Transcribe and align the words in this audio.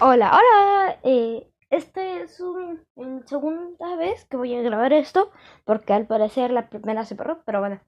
Hola, 0.00 0.32
hola. 0.36 0.98
Eh, 1.04 1.46
este 1.70 2.22
es 2.22 2.40
un, 2.40 2.84
segunda 3.26 3.94
vez 3.96 4.24
que 4.24 4.36
voy 4.36 4.54
a 4.54 4.62
grabar 4.62 4.92
esto, 4.92 5.30
porque 5.64 5.92
al 5.92 6.06
parecer 6.06 6.50
la 6.50 6.68
primera 6.68 7.04
se 7.04 7.14
perdió, 7.14 7.42
pero 7.46 7.60
bueno. 7.60 7.80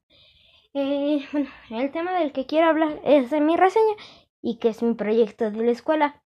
Eh, 0.74 1.26
bueno, 1.32 1.50
el 1.70 1.90
tema 1.90 2.18
del 2.18 2.32
que 2.32 2.46
quiero 2.46 2.68
hablar 2.68 3.00
es 3.04 3.30
de 3.30 3.40
mi 3.40 3.56
reseña 3.56 3.94
y 4.40 4.58
que 4.58 4.68
es 4.68 4.82
mi 4.82 4.94
proyecto 4.94 5.50
de 5.50 5.64
la 5.64 5.72
escuela. 5.72 6.22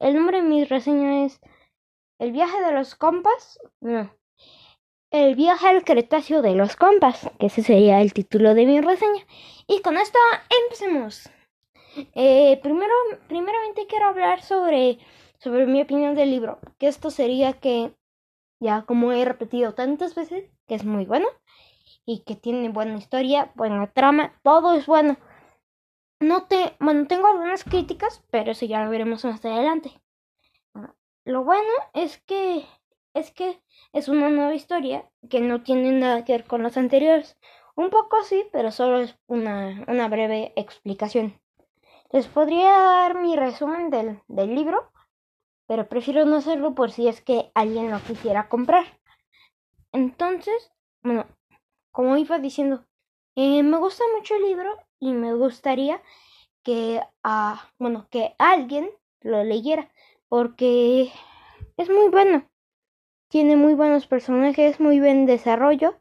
El 0.00 0.16
nombre 0.16 0.42
de 0.42 0.48
mi 0.48 0.64
reseña 0.64 1.24
es 1.24 1.40
El 2.18 2.32
viaje 2.32 2.60
de 2.60 2.72
los 2.72 2.96
compas. 2.96 3.60
No. 3.80 4.10
El 5.12 5.36
viaje 5.36 5.68
al 5.68 5.84
Cretáceo 5.84 6.42
de 6.42 6.56
los 6.56 6.74
compas, 6.74 7.30
que 7.38 7.46
ese 7.46 7.62
sería 7.62 8.00
el 8.00 8.12
título 8.12 8.54
de 8.54 8.66
mi 8.66 8.80
reseña. 8.80 9.24
Y 9.68 9.82
con 9.82 9.96
esto 9.98 10.18
empecemos. 10.64 11.30
Eh, 12.14 12.58
primero, 12.62 12.92
primeramente 13.28 13.86
quiero 13.86 14.06
hablar 14.06 14.42
sobre, 14.42 14.98
sobre 15.38 15.66
mi 15.66 15.82
opinión 15.82 16.14
del 16.14 16.30
libro, 16.30 16.58
que 16.78 16.88
esto 16.88 17.10
sería 17.10 17.54
que, 17.54 17.94
ya 18.60 18.82
como 18.82 19.12
he 19.12 19.24
repetido 19.24 19.74
tantas 19.74 20.14
veces, 20.14 20.50
que 20.66 20.74
es 20.74 20.84
muy 20.84 21.04
bueno 21.04 21.26
y 22.06 22.20
que 22.24 22.36
tiene 22.36 22.68
buena 22.70 22.96
historia, 22.96 23.52
buena 23.54 23.86
trama, 23.92 24.38
todo 24.42 24.74
es 24.74 24.86
bueno. 24.86 25.16
No 26.20 26.46
te, 26.46 26.76
bueno, 26.80 27.06
tengo 27.06 27.26
algunas 27.26 27.64
críticas, 27.64 28.22
pero 28.30 28.52
eso 28.52 28.64
ya 28.66 28.84
lo 28.84 28.90
veremos 28.90 29.24
más 29.24 29.44
adelante. 29.44 29.90
lo 31.24 31.44
bueno 31.44 31.70
es 31.94 32.20
que 32.22 32.64
es 33.14 33.30
que 33.30 33.62
es 33.92 34.08
una 34.08 34.30
nueva 34.30 34.54
historia 34.54 35.10
que 35.28 35.40
no 35.40 35.62
tiene 35.62 35.92
nada 35.92 36.24
que 36.24 36.32
ver 36.32 36.44
con 36.44 36.62
las 36.62 36.76
anteriores. 36.76 37.36
Un 37.74 37.90
poco 37.90 38.22
sí, 38.24 38.46
pero 38.52 38.70
solo 38.70 39.00
es 39.00 39.18
una, 39.26 39.84
una 39.88 40.08
breve 40.08 40.52
explicación. 40.56 41.41
Les 42.12 42.26
podría 42.26 42.70
dar 42.70 43.18
mi 43.18 43.36
resumen 43.36 43.88
del, 43.88 44.20
del 44.28 44.54
libro, 44.54 44.92
pero 45.66 45.88
prefiero 45.88 46.26
no 46.26 46.36
hacerlo 46.36 46.74
por 46.74 46.90
si 46.90 47.08
es 47.08 47.22
que 47.22 47.50
alguien 47.54 47.90
lo 47.90 47.98
quisiera 48.02 48.50
comprar. 48.50 48.84
Entonces, 49.92 50.70
bueno, 51.02 51.24
como 51.90 52.18
iba 52.18 52.38
diciendo, 52.38 52.84
eh, 53.34 53.62
me 53.62 53.78
gusta 53.78 54.04
mucho 54.14 54.34
el 54.34 54.42
libro 54.42 54.76
y 55.00 55.14
me 55.14 55.32
gustaría 55.32 56.02
que, 56.62 57.00
uh, 57.24 57.56
bueno, 57.78 58.06
que 58.10 58.34
alguien 58.38 58.90
lo 59.22 59.42
leyera 59.42 59.90
porque 60.28 61.10
es 61.78 61.88
muy 61.88 62.10
bueno. 62.10 62.46
Tiene 63.28 63.56
muy 63.56 63.72
buenos 63.72 64.06
personajes, 64.06 64.80
muy 64.80 65.00
buen 65.00 65.24
desarrollo 65.24 65.98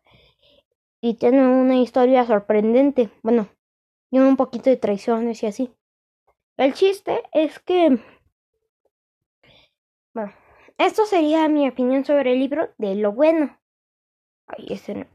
y 1.00 1.14
tiene 1.14 1.48
una 1.48 1.78
historia 1.78 2.26
sorprendente. 2.26 3.10
Bueno, 3.24 3.48
tiene 4.10 4.28
un 4.28 4.36
poquito 4.36 4.70
de 4.70 4.76
traiciones 4.76 5.42
y 5.44 5.48
así. 5.48 5.74
El 6.58 6.74
chiste 6.74 7.24
es 7.32 7.60
que... 7.60 8.00
Bueno, 10.14 10.34
esto 10.78 11.06
sería 11.06 11.48
mi 11.48 11.68
opinión 11.68 12.06
sobre 12.06 12.34
el 12.34 12.40
libro 12.40 12.70
de 12.78 12.96
lo 12.96 13.14
bueno. 13.14 13.58
Ahí 14.48 14.68
ese 14.70 14.96
no. 14.96 15.06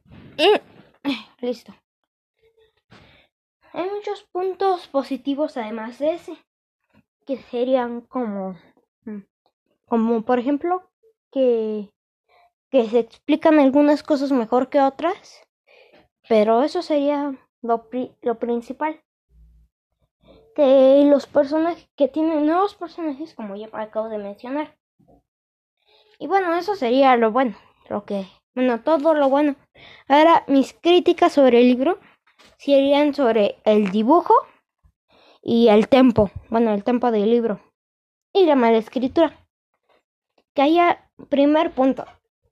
Listo. 1.40 1.74
Hay 3.72 3.88
muchos 3.90 4.24
puntos 4.32 4.88
positivos 4.88 5.56
además 5.56 5.98
de 5.98 6.14
ese. 6.14 6.36
Que 7.26 7.36
serían 7.36 8.00
como... 8.00 8.58
Mm, 9.04 9.20
como 9.84 10.22
por 10.22 10.38
ejemplo 10.38 10.90
que... 11.30 11.90
Que 12.70 12.88
se 12.88 12.98
explican 12.98 13.60
algunas 13.60 14.02
cosas 14.02 14.32
mejor 14.32 14.68
que 14.68 14.80
otras. 14.80 15.42
Pero 16.28 16.62
eso 16.62 16.82
sería 16.82 17.32
lo, 17.62 17.88
lo 18.22 18.38
principal 18.38 19.00
que 20.56 21.04
los 21.04 21.26
personajes 21.26 21.86
que 21.96 22.08
tienen 22.08 22.46
nuevos 22.46 22.74
personajes 22.74 23.34
como 23.34 23.56
ya 23.56 23.68
acabo 23.72 24.08
de 24.08 24.16
mencionar. 24.16 24.74
Y 26.18 26.26
bueno, 26.26 26.54
eso 26.54 26.74
sería 26.74 27.14
lo 27.16 27.30
bueno, 27.30 27.54
lo 27.90 28.06
que, 28.06 28.26
bueno, 28.54 28.80
todo 28.80 29.12
lo 29.12 29.28
bueno. 29.28 29.54
Ahora 30.08 30.44
mis 30.48 30.72
críticas 30.72 31.34
sobre 31.34 31.60
el 31.60 31.68
libro 31.68 31.98
serían 32.56 33.14
sobre 33.14 33.58
el 33.64 33.90
dibujo 33.90 34.32
y 35.42 35.68
el 35.68 35.88
tempo, 35.88 36.30
bueno, 36.48 36.72
el 36.72 36.84
tempo 36.84 37.10
del 37.10 37.30
libro 37.30 37.60
y 38.32 38.46
la 38.46 38.56
mala 38.56 38.78
escritura. 38.78 39.46
Que 40.54 40.62
haya 40.62 41.10
primer 41.28 41.72
punto, 41.72 42.06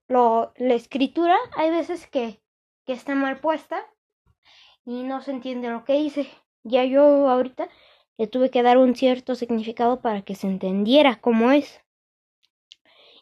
lo, 0.09 0.53
la 0.57 0.75
escritura 0.75 1.39
hay 1.57 1.71
veces 1.71 2.07
que, 2.07 2.43
que 2.85 2.93
está 2.93 3.15
mal 3.15 3.41
puesta 3.41 3.83
y 4.85 5.05
no 5.05 5.23
se 5.23 5.31
entiende 5.31 5.71
lo 5.71 5.85
que 5.87 5.95
dice. 5.95 6.29
Ya 6.67 6.85
yo 6.85 7.29
ahorita 7.29 7.69
le 8.17 8.27
tuve 8.27 8.51
que 8.51 8.63
dar 8.63 8.79
un 8.79 8.95
cierto 8.95 9.35
significado 9.35 10.01
para 10.01 10.23
que 10.23 10.35
se 10.35 10.47
entendiera 10.47 11.21
cómo 11.21 11.51
es. 11.51 11.81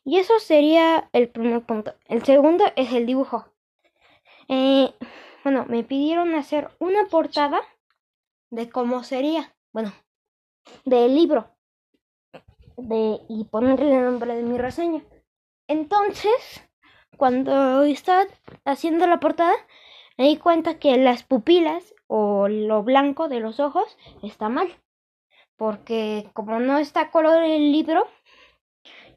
Y 0.04 0.18
eso 0.18 0.38
sería 0.40 1.08
el 1.12 1.28
primer 1.28 1.64
punto. 1.64 1.94
El 2.06 2.24
segundo 2.24 2.64
es 2.76 2.92
el 2.92 3.06
dibujo. 3.06 3.46
Eh, 4.48 4.92
bueno, 5.44 5.64
me 5.68 5.84
pidieron 5.84 6.34
hacer 6.34 6.70
una 6.78 7.06
portada 7.06 7.60
de 8.50 8.68
cómo 8.68 9.04
sería, 9.04 9.54
bueno, 9.72 9.92
del 10.84 11.14
libro. 11.14 11.48
De, 12.76 13.20
y 13.28 13.44
ponerle 13.44 13.96
el 13.96 14.04
nombre 14.04 14.34
de 14.34 14.42
mi 14.42 14.58
reseña. 14.58 15.04
Entonces, 15.68 16.62
cuando 17.16 17.84
estaba 17.84 18.26
haciendo 18.64 19.06
la 19.06 19.20
portada, 19.20 19.54
me 20.18 20.26
di 20.26 20.36
cuenta 20.36 20.78
que 20.78 20.96
las 20.96 21.22
pupilas 21.22 21.94
o 22.14 22.46
lo 22.46 22.82
blanco 22.82 23.28
de 23.28 23.40
los 23.40 23.58
ojos 23.58 23.96
está 24.22 24.50
mal. 24.50 24.68
Porque 25.56 26.28
como 26.34 26.60
no 26.60 26.76
está 26.76 27.10
color 27.10 27.42
el 27.42 27.72
libro, 27.72 28.06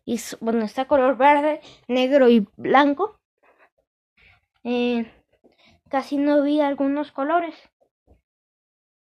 y 0.05 0.17
bueno, 0.39 0.63
está 0.63 0.87
color 0.87 1.17
verde, 1.17 1.59
negro 1.89 2.29
y 2.29 2.47
blanco, 2.55 3.19
eh, 4.63 5.11
casi 5.89 6.15
no 6.15 6.41
vi 6.41 6.61
algunos 6.61 7.11
colores. 7.11 7.55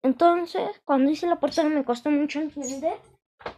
Entonces, 0.01 0.81
cuando 0.85 1.11
hice 1.11 1.27
la 1.27 1.41
portada 1.41 1.67
me 1.67 1.83
costó 1.83 2.09
mucho 2.09 2.39
entender 2.39 2.97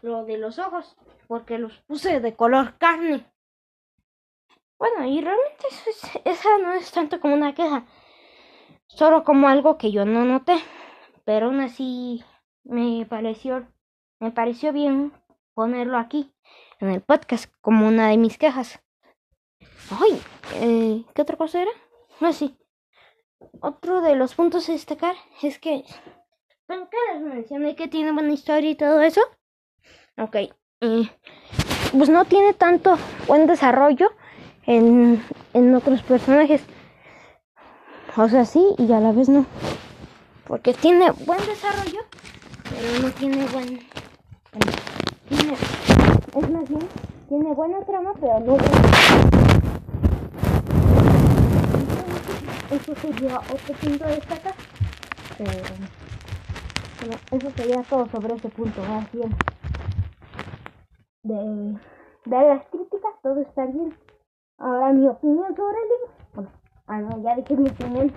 lo 0.02 0.26
de 0.26 0.40
los 0.40 0.58
ojos, 0.58 0.98
porque 1.28 1.60
los 1.60 1.78
puse 1.84 2.20
de 2.20 2.36
color 2.36 2.80
carne. 2.80 3.24
Bueno, 4.80 5.06
y 5.06 5.22
realmente 5.22 5.68
esa 6.26 6.58
no 6.58 6.74
es 6.74 6.92
tanto 6.92 7.20
como 7.20 7.36
una 7.36 7.54
queja, 7.54 7.86
solo 8.88 9.24
como 9.24 9.48
algo 9.48 9.78
que 9.78 9.92
yo 9.92 10.06
no 10.06 10.26
noté, 10.26 10.58
pero 11.26 11.48
aún 11.48 11.60
así 11.60 12.24
me 12.64 13.06
pareció 13.06 13.68
me 14.20 14.32
pareció 14.32 14.72
bien 14.72 15.12
ponerlo 15.54 15.98
aquí 15.98 16.32
en 16.80 16.90
el 16.90 17.02
podcast 17.02 17.52
como 17.62 17.88
una 17.88 18.10
de 18.10 18.18
mis 18.18 18.38
quejas. 18.38 18.80
Ay, 19.92 20.22
eh, 20.56 21.04
¿qué 21.14 21.22
otra 21.22 21.38
cosa 21.38 21.62
era? 21.62 21.72
No, 22.20 22.32
sí. 22.34 22.58
Otro 23.62 24.02
de 24.02 24.16
los 24.16 24.36
puntos 24.36 24.70
a 24.70 24.72
destacar 24.72 25.16
es 25.42 25.60
que 25.60 25.84
¿Ven 26.68 26.88
que 26.88 26.98
les 27.14 27.22
mencioné 27.22 27.76
que 27.76 27.88
tiene 27.88 28.12
buena 28.12 28.34
historia 28.34 28.72
y 28.72 28.76
todo 28.76 29.00
eso? 29.02 29.22
Ok. 30.18 30.36
Eh, 30.82 31.10
pues 31.92 32.10
no 32.10 32.26
tiene 32.26 32.56
tanto 32.56 32.98
buen 33.28 33.46
desarrollo 33.46 34.12
en, 34.66 35.24
en 35.54 35.76
otros 35.76 36.02
personajes. 36.02 36.64
O 38.18 38.30
sea, 38.30 38.46
sí 38.46 38.66
y 38.78 38.92
a 38.94 39.00
la 39.02 39.12
vez 39.12 39.28
no. 39.28 39.46
Porque 40.48 40.74
tiene 40.74 41.12
buen 41.12 41.40
desarrollo, 41.46 42.00
pero 42.64 43.02
no 43.02 43.12
tiene 43.12 43.46
buen... 43.48 43.80
Tiene, 45.28 45.54
es 45.54 46.50
más 46.50 46.70
bien, 46.70 46.88
tiene 47.28 47.54
buena 47.54 47.82
trama, 47.82 48.14
pero 48.20 48.40
no. 48.40 48.56
Eso 52.72 52.96
sería 53.02 53.38
otro 53.40 53.74
punto 53.82 54.06
de 54.06 54.16
destacar. 54.16 54.56
Pero, 55.38 55.52
bueno, 57.02 57.18
eso 57.32 57.52
sería 57.58 57.84
todo 57.84 58.08
sobre 58.10 58.36
ese 58.36 58.50
punto. 58.50 58.82
De, 61.24 61.80
de 62.26 62.48
las 62.48 62.66
críticas, 62.68 63.12
todo 63.22 63.42
está 63.42 63.66
bien. 63.66 63.98
Ahora 64.58 64.94
mi 64.94 65.08
opinión 65.08 65.54
sobre 65.56 65.78
el 65.78 65.90
libro. 65.90 66.12
Bueno, 66.34 66.52
ah, 66.88 67.02
no, 67.02 67.22
ya 67.22 67.36
dije 67.36 67.56
mi 67.56 67.70
opinión. 67.70 68.12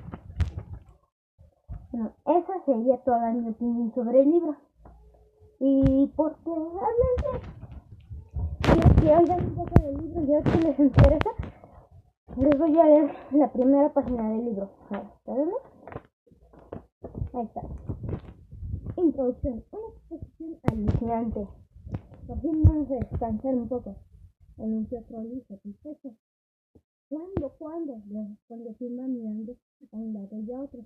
Bueno, 1.93 2.13
esa 2.27 2.65
sería 2.65 2.99
toda 2.99 3.33
mi 3.33 3.49
opinión 3.49 3.93
sobre 3.95 4.21
el 4.21 4.31
libro. 4.31 4.57
Y 5.61 6.13
porque 6.15 6.51
realmente 6.51 7.49
quiero 8.61 8.95
que 8.97 9.17
oigan 9.17 9.45
un 9.45 9.55
poco 9.55 9.83
del 9.83 9.97
libro 9.99 10.23
y 10.23 10.35
a 10.35 10.41
ver 10.41 10.53
si 10.53 10.61
les 10.61 10.79
interesa. 10.79 11.31
Les 12.37 12.59
voy 12.59 12.79
a 12.79 12.85
leer 12.85 13.15
la 13.33 13.53
primera 13.53 13.93
página 13.93 14.29
del 14.31 14.45
libro. 14.45 14.71
A 14.91 15.33
ver, 15.33 15.49
Ahí 17.35 17.45
está. 17.45 17.63
Introducción. 18.97 19.65
Una 19.73 19.89
exposición 19.89 20.59
alucinante. 20.71 21.49
Por 22.27 22.41
fin 22.41 22.63
vamos 22.63 22.91
a 22.91 22.95
descansar 22.95 23.55
un 23.55 23.69
poco. 23.69 23.97
Anunció 24.59 25.03
Crowley 25.05 25.43
satisfecho. 25.49 26.11
¿Cuándo? 27.09 27.49
¿Cuándo? 27.59 28.03
Le 28.11 28.29
responde 28.29 28.75
Firma 28.75 29.07
mirando 29.09 29.57
a 29.93 29.97
un 29.97 30.13
lado 30.13 30.41
y 30.41 30.53
a 30.53 30.61
otro. 30.61 30.85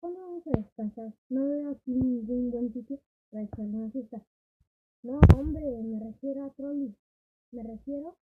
¿Cuándo 0.00 0.20
vamos 0.20 0.46
a 0.46 0.58
descansar? 0.58 1.12
No 1.28 1.44
veo 1.44 1.70
aquí 1.70 1.90
ningún 1.90 2.50
buen 2.50 2.72
sitio 2.72 2.98
para 3.30 3.44
echar 3.44 3.66
una 3.66 3.90
fiesta. 3.90 4.24
No, 5.02 5.20
hombre, 5.36 5.60
me 5.82 6.00
refiero 6.00 6.46
a 6.46 6.50
Trolli. 6.54 6.94
Me 7.52 7.62
refiero 7.62 8.16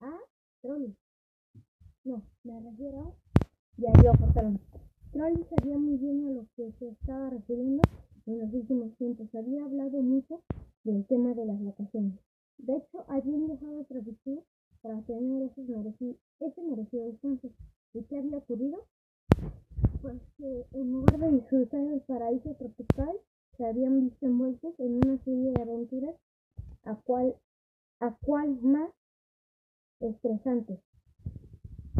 a 0.00 0.18
Trolli. 0.62 0.96
No, 2.04 2.22
me 2.44 2.60
refiero 2.60 3.00
a... 3.00 3.14
Ya 3.76 3.92
yo 4.02 4.12
cortaron. 4.18 4.58
Trolli 5.12 5.44
sabía 5.44 5.76
muy 5.76 5.98
bien 5.98 6.28
a 6.28 6.30
lo 6.30 6.46
que 6.56 6.72
se 6.78 6.88
estaba 6.88 7.28
refiriendo 7.28 7.82
en 8.24 8.38
los 8.38 8.54
últimos 8.54 8.96
tiempos. 8.96 9.34
Había 9.34 9.64
hablado 9.64 10.00
mucho 10.00 10.42
del 10.84 11.04
tema 11.06 11.34
de 11.34 11.44
las 11.44 11.62
vacaciones. 11.62 12.18
De 12.56 12.76
hecho, 12.76 13.04
habían 13.08 13.48
dejado 13.48 13.84
traducir 13.84 14.42
para 14.82 15.00
tener 15.02 15.42
ese 15.42 15.62
merecido, 15.62 16.16
ese 16.46 16.62
merecido 16.62 17.06
descanso. 17.06 17.48
¿Y 17.94 18.02
qué 18.04 18.18
había 18.18 18.38
ocurrido? 18.38 18.84
Pues 20.00 20.20
que 20.36 20.66
en 20.72 20.92
lugar 20.92 21.18
de 21.18 21.30
disfrutar 21.30 21.80
del 21.80 22.00
paraíso 22.00 22.54
tropical, 22.54 23.16
se 23.56 23.66
habían 23.66 24.00
visto 24.00 24.26
envueltos 24.26 24.74
en 24.78 24.96
una 24.96 25.22
serie 25.24 25.52
de 25.52 25.62
aventuras 25.62 26.16
a 26.84 26.94
cual, 26.96 27.36
a 28.00 28.14
cual 28.16 28.58
más 28.62 28.90
estresantes. 30.00 30.80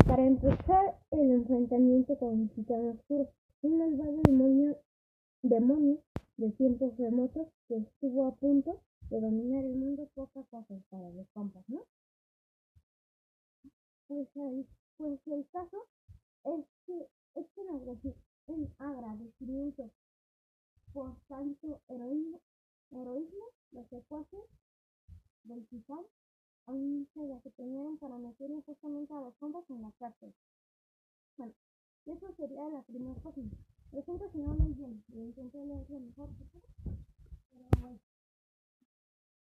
Para 0.07 0.27
empezar, 0.27 0.99
el 1.11 1.31
enfrentamiento 1.31 2.19
con 2.19 2.43
el 2.43 2.51
gitano 2.51 2.91
oscuro, 2.91 3.29
un 3.63 3.79
malvado 3.79 4.21
demonio, 4.25 4.77
demonio 5.43 5.99
de 6.39 6.51
tiempos 6.53 6.97
remotos 6.97 7.47
que 7.69 7.77
estuvo 7.77 8.27
a 8.27 8.35
punto 8.35 8.81
de 9.11 9.21
dominar 9.21 9.65
el 9.65 9.77
mundo 9.77 10.09
poco 10.15 10.41
a 10.41 10.63
para 10.91 11.11
los 11.11 11.29
compas, 11.35 11.63
¿no? 11.69 11.85
Pues 14.13 14.29
el, 14.37 14.67
pues 14.99 15.27
el 15.27 15.49
caso 15.53 15.87
es 16.45 16.67
que 16.85 17.09
es 17.35 17.47
un 17.57 18.69
agradecimiento 18.77 19.91
por 20.93 21.17
tanto 21.29 21.81
heroísmo, 21.89 22.43
heroísmo 22.91 23.45
los 23.71 23.89
secuaces 23.89 24.41
del 25.45 25.67
titán 25.69 26.05
a 26.67 26.73
un 26.73 27.09
que 27.43 27.51
tenían 27.53 27.97
para 27.97 28.19
meter 28.19 28.51
justamente 28.67 29.15
a 29.15 29.21
los 29.23 29.43
hombres 29.43 29.65
en 29.71 29.81
la 29.81 29.93
cárcel. 29.93 30.35
Bueno, 31.39 31.55
eso 32.05 32.35
sería 32.37 32.69
la 32.69 32.83
primera 32.83 33.19
página. 33.23 33.51
Lo 33.93 34.03
siento 34.03 34.31
si 34.31 34.39
no 34.43 34.53
muy 34.53 34.75
bien, 34.75 35.03
lo 35.09 35.23
intenté 35.23 35.65
leer 35.65 35.89
lo 35.89 36.01
mejor 36.01 36.29
pero 37.51 37.69
bueno. 37.81 38.01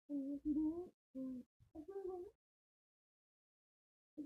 es 0.08 0.46
muy 0.46 0.64
bueno. 0.64 1.44
Es 1.74 1.90
muy 1.90 2.08
bueno 2.08 2.41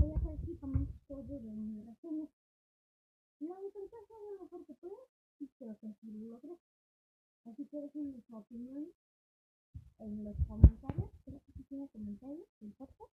eso 0.00 0.18
sería 0.18 0.18
prácticamente 0.18 0.92
todo 1.08 1.22
de 1.22 1.40
mi 1.40 1.82
resumen. 1.82 2.28
La 3.40 3.60
intención 3.60 4.02
fue 4.06 4.16
lo 4.22 4.42
mejor 4.42 4.64
que 4.66 4.74
pude 4.74 4.96
y 5.40 5.48
creo 5.58 5.76
que 5.78 5.94
sí 6.00 6.10
lo 6.10 6.28
logré. 6.28 6.58
Así 7.46 7.66
que 7.66 7.80
dejen 7.80 8.22
su 8.26 8.36
opinión 8.36 8.86
en 9.98 10.24
los 10.24 10.36
comentarios. 10.46 11.10
Creo 11.24 11.40
que 11.40 11.62
tiene 11.64 11.88
comentarios 11.88 12.46
del 12.60 12.72
podcast. 12.72 13.12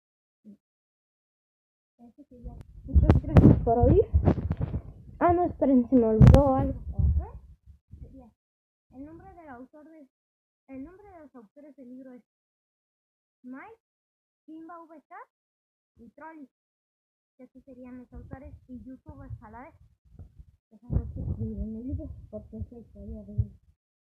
Eso 1.99 2.25
sería. 2.25 2.57
Muchas 2.85 3.23
gracias 3.23 3.63
por 3.65 3.79
oír. 3.79 4.05
Ah, 5.21 5.33
no, 5.33 5.45
esperen, 5.47 5.89
se 5.89 5.97
me 5.97 6.07
olvidó 6.07 6.55
algo. 6.55 6.81
El 8.91 9.05
nombre 9.05 9.33
del 9.35 9.49
autor 9.49 9.89
de. 9.89 10.09
El 10.69 10.85
nombre 10.85 11.11
de 11.11 11.19
los 11.19 11.35
autores 11.35 11.77
del 11.77 11.89
libro 11.89 12.13
es 12.13 12.23
Mike, 13.43 13.81
Simba 14.47 14.79
VK 14.85 15.13
y 15.97 16.09
Estos 17.39 17.65
serían 17.65 17.99
los 17.99 18.13
autores 18.13 18.55
y 18.69 18.81
youtubers 18.85 19.43
a 19.43 19.51
la 19.51 19.63
vez 19.65 19.75
dejamos 20.71 21.09
que 21.13 21.21
el 21.21 21.87
libro 21.87 22.09
porque 22.31 22.59
esa 22.59 22.79
historia 22.79 23.23
de 23.25 23.51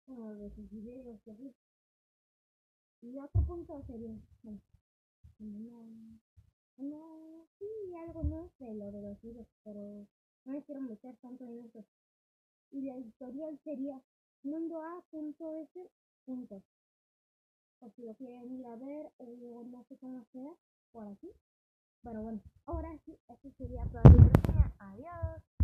uno 0.07 0.35
de 0.35 0.51
sus 0.55 0.71
videos 0.71 1.21
que 1.25 1.33
vi. 1.33 1.55
Y 3.03 3.19
otro 3.19 3.43
punto 3.43 3.83
sería, 3.87 4.17
bueno, 4.43 4.61
no, 5.39 5.87
no, 6.79 7.47
sí, 7.59 7.67
algo 7.97 8.25
no 8.25 8.51
sé 8.59 8.75
lo 8.75 8.91
de 8.91 9.03
los 9.03 9.23
libros, 9.23 9.47
pero 9.63 10.07
no 10.45 10.53
me 10.53 10.63
quiero 10.63 10.81
meter 10.81 11.17
tanto 11.17 11.45
en 11.45 11.67
eso. 11.67 11.85
Y 12.71 12.83
la 12.83 12.97
editorial 12.97 13.59
sería 13.63 14.01
mundo 14.43 14.83
A.S. 14.83 15.35
Por 17.79 17.93
si 17.93 18.03
lo 18.03 18.15
quieren 18.15 18.59
ir 18.59 18.67
a 18.67 18.77
ver 18.77 19.13
o 19.19 19.65
no 19.65 19.85
sé 19.85 19.97
cómo 19.99 20.25
sea, 20.33 20.53
por 20.93 21.07
aquí. 21.07 21.31
Pero 22.05 22.21
bueno, 22.21 22.41
ahora 22.67 22.91
sí, 23.07 23.19
eso 23.29 23.51
sería 23.57 23.83
toda 23.87 24.03
mi 24.11 24.19
reseña. 24.19 24.71
Adiós. 24.79 25.45